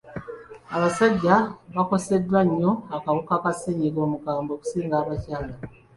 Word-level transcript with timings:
Abasajja 0.75 1.35
bakoseddwa 1.75 2.39
nnyo 2.47 2.71
akawuka 2.95 3.33
ka 3.43 3.51
ssennyiga 3.55 3.99
omukambwe 4.07 4.51
okusinga 4.53 4.95
abakyala. 5.01 5.53